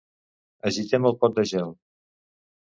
Agitem 0.69 1.05
el 1.09 1.17
pot 1.25 1.37
de 1.41 1.45
gel. 1.53 1.71